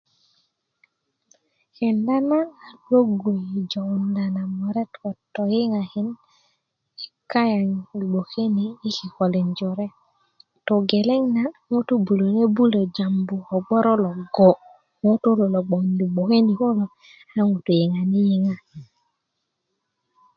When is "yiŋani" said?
17.79-18.19